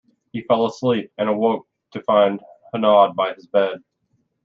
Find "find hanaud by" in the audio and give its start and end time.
2.01-3.35